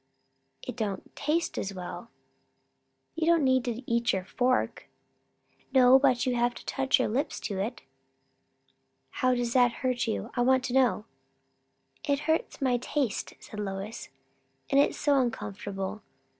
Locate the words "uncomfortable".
15.07-16.01